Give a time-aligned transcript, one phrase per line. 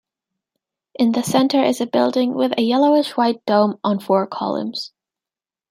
[0.95, 4.93] In the centre is a building with a yellowish-white dome on four columns.